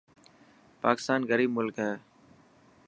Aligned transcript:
پاڪستان 0.83 1.19
غريب 1.31 1.49
ملڪ 1.57 1.75
هي. 1.85 1.93